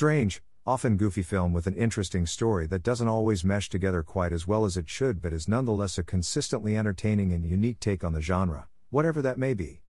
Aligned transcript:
strange, 0.00 0.40
often 0.64 0.96
goofy 0.96 1.20
film 1.20 1.52
with 1.52 1.66
an 1.66 1.74
interesting 1.74 2.24
story 2.24 2.66
that 2.66 2.82
doesn't 2.82 3.06
always 3.06 3.44
mesh 3.44 3.68
together 3.68 4.02
quite 4.02 4.32
as 4.32 4.46
well 4.46 4.64
as 4.64 4.78
it 4.78 4.88
should 4.88 5.20
but 5.20 5.30
is 5.30 5.46
nonetheless 5.46 5.98
a 5.98 6.02
consistently 6.02 6.74
entertaining 6.74 7.34
and 7.34 7.44
unique 7.44 7.78
take 7.80 8.02
on 8.02 8.14
the 8.14 8.22
genre, 8.22 8.66
whatever 8.88 9.20
that 9.20 9.36
may 9.36 9.52
be. 9.52 9.82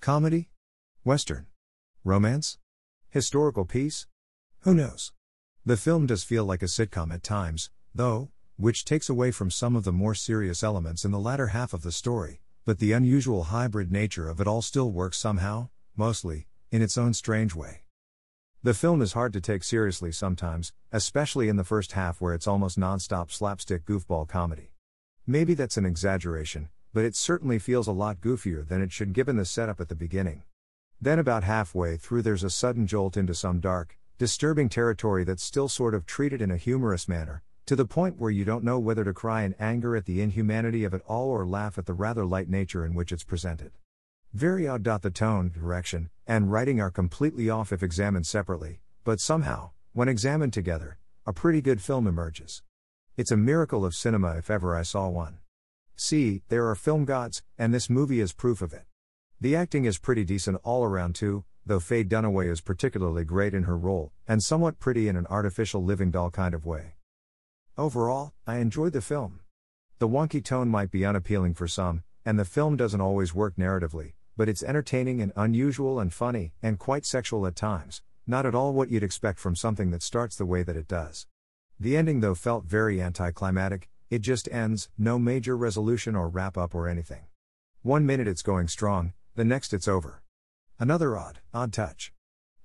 Comedy? 0.00 0.50
Western? 1.02 1.46
Romance? 2.04 2.58
Historical 3.10 3.64
piece? 3.64 4.06
Who 4.60 4.72
knows? 4.72 5.12
The 5.64 5.76
film 5.76 6.06
does 6.06 6.22
feel 6.22 6.44
like 6.44 6.62
a 6.62 6.66
sitcom 6.66 7.12
at 7.12 7.24
times, 7.24 7.70
though, 7.92 8.30
which 8.56 8.84
takes 8.84 9.08
away 9.08 9.32
from 9.32 9.50
some 9.50 9.74
of 9.74 9.82
the 9.82 9.90
more 9.90 10.14
serious 10.14 10.62
elements 10.62 11.04
in 11.04 11.10
the 11.10 11.18
latter 11.18 11.48
half 11.48 11.72
of 11.74 11.82
the 11.82 11.90
story, 11.90 12.40
but 12.64 12.78
the 12.78 12.92
unusual 12.92 13.42
hybrid 13.42 13.90
nature 13.90 14.28
of 14.28 14.40
it 14.40 14.46
all 14.46 14.62
still 14.62 14.92
works 14.92 15.18
somehow, 15.18 15.70
mostly, 15.96 16.46
in 16.70 16.82
its 16.82 16.96
own 16.96 17.12
strange 17.12 17.52
way. 17.52 17.85
The 18.66 18.74
film 18.74 19.00
is 19.00 19.12
hard 19.12 19.32
to 19.34 19.40
take 19.40 19.62
seriously 19.62 20.10
sometimes, 20.10 20.72
especially 20.90 21.48
in 21.48 21.54
the 21.54 21.62
first 21.62 21.92
half 21.92 22.20
where 22.20 22.34
it's 22.34 22.48
almost 22.48 22.76
non-stop 22.76 23.30
slapstick 23.30 23.84
goofball 23.84 24.26
comedy. 24.26 24.72
Maybe 25.24 25.54
that's 25.54 25.76
an 25.76 25.86
exaggeration, 25.86 26.68
but 26.92 27.04
it 27.04 27.14
certainly 27.14 27.60
feels 27.60 27.86
a 27.86 27.92
lot 27.92 28.20
goofier 28.20 28.66
than 28.66 28.82
it 28.82 28.90
should 28.90 29.12
given 29.12 29.36
the 29.36 29.44
setup 29.44 29.80
at 29.80 29.88
the 29.88 29.94
beginning. 29.94 30.42
Then, 31.00 31.20
about 31.20 31.44
halfway 31.44 31.96
through, 31.96 32.22
there's 32.22 32.42
a 32.42 32.50
sudden 32.50 32.88
jolt 32.88 33.16
into 33.16 33.36
some 33.36 33.60
dark, 33.60 33.96
disturbing 34.18 34.68
territory 34.68 35.22
that's 35.22 35.44
still 35.44 35.68
sort 35.68 35.94
of 35.94 36.04
treated 36.04 36.42
in 36.42 36.50
a 36.50 36.56
humorous 36.56 37.06
manner, 37.06 37.44
to 37.66 37.76
the 37.76 37.86
point 37.86 38.18
where 38.18 38.32
you 38.32 38.44
don't 38.44 38.64
know 38.64 38.80
whether 38.80 39.04
to 39.04 39.12
cry 39.12 39.44
in 39.44 39.54
anger 39.60 39.94
at 39.94 40.06
the 40.06 40.20
inhumanity 40.20 40.82
of 40.82 40.92
it 40.92 41.02
all 41.06 41.30
or 41.30 41.46
laugh 41.46 41.78
at 41.78 41.86
the 41.86 41.94
rather 41.94 42.26
light 42.26 42.48
nature 42.48 42.84
in 42.84 42.96
which 42.96 43.12
it's 43.12 43.22
presented. 43.22 43.70
Very 44.32 44.66
odd. 44.68 44.84
The 44.84 45.10
tone, 45.10 45.50
direction, 45.52 46.10
and 46.26 46.50
writing 46.52 46.80
are 46.80 46.90
completely 46.90 47.48
off 47.48 47.72
if 47.72 47.82
examined 47.82 48.26
separately, 48.26 48.80
but 49.04 49.20
somehow, 49.20 49.70
when 49.92 50.08
examined 50.08 50.52
together, 50.52 50.98
a 51.26 51.32
pretty 51.32 51.60
good 51.60 51.80
film 51.80 52.06
emerges. 52.06 52.62
It's 53.16 53.30
a 53.30 53.36
miracle 53.36 53.84
of 53.84 53.94
cinema 53.94 54.36
if 54.36 54.50
ever 54.50 54.76
I 54.76 54.82
saw 54.82 55.08
one. 55.08 55.38
See, 55.96 56.42
there 56.48 56.68
are 56.68 56.74
film 56.74 57.04
gods, 57.06 57.42
and 57.56 57.72
this 57.72 57.88
movie 57.88 58.20
is 58.20 58.32
proof 58.32 58.60
of 58.60 58.74
it. 58.74 58.84
The 59.40 59.56
acting 59.56 59.86
is 59.86 59.98
pretty 59.98 60.24
decent 60.24 60.58
all 60.62 60.84
around 60.84 61.14
too, 61.14 61.44
though 61.64 61.80
Faye 61.80 62.04
Dunaway 62.04 62.50
is 62.50 62.60
particularly 62.60 63.24
great 63.24 63.54
in 63.54 63.64
her 63.64 63.76
role, 63.76 64.12
and 64.28 64.42
somewhat 64.42 64.78
pretty 64.78 65.08
in 65.08 65.16
an 65.16 65.26
artificial 65.28 65.82
living 65.82 66.10
doll 66.10 66.30
kind 66.30 66.54
of 66.54 66.66
way. 66.66 66.96
Overall, 67.78 68.34
I 68.46 68.58
enjoyed 68.58 68.92
the 68.92 69.00
film. 69.00 69.40
The 69.98 70.08
wonky 70.08 70.44
tone 70.44 70.68
might 70.68 70.90
be 70.90 71.04
unappealing 71.04 71.54
for 71.54 71.66
some, 71.66 72.02
and 72.26 72.38
the 72.40 72.44
film 72.44 72.76
doesn't 72.76 73.00
always 73.00 73.32
work 73.32 73.54
narratively, 73.56 74.14
but 74.36 74.48
it's 74.48 74.64
entertaining 74.64 75.22
and 75.22 75.32
unusual 75.36 76.00
and 76.00 76.12
funny, 76.12 76.52
and 76.60 76.76
quite 76.76 77.06
sexual 77.06 77.46
at 77.46 77.54
times, 77.54 78.02
not 78.26 78.44
at 78.44 78.54
all 78.54 78.72
what 78.72 78.90
you'd 78.90 79.04
expect 79.04 79.38
from 79.38 79.54
something 79.54 79.92
that 79.92 80.02
starts 80.02 80.34
the 80.34 80.44
way 80.44 80.64
that 80.64 80.76
it 80.76 80.88
does. 80.88 81.28
The 81.78 81.96
ending, 81.96 82.20
though, 82.20 82.34
felt 82.34 82.64
very 82.64 83.00
anticlimactic, 83.00 83.88
it 84.10 84.18
just 84.18 84.48
ends, 84.50 84.88
no 84.98 85.20
major 85.20 85.56
resolution 85.56 86.16
or 86.16 86.28
wrap 86.28 86.58
up 86.58 86.74
or 86.74 86.88
anything. 86.88 87.26
One 87.82 88.04
minute 88.04 88.26
it's 88.26 88.42
going 88.42 88.66
strong, 88.66 89.12
the 89.36 89.44
next 89.44 89.72
it's 89.72 89.86
over. 89.86 90.22
Another 90.80 91.16
odd, 91.16 91.38
odd 91.54 91.72
touch. 91.72 92.12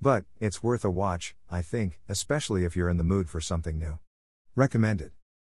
But, 0.02 0.26
it's 0.40 0.64
worth 0.64 0.84
a 0.84 0.90
watch, 0.90 1.36
I 1.52 1.62
think, 1.62 2.00
especially 2.10 2.66
if 2.66 2.76
you're 2.76 2.90
in 2.90 2.98
the 2.98 3.04
mood 3.04 3.30
for 3.30 3.40
something 3.40 3.78
new. 3.78 4.00
Recommended. 4.56 5.12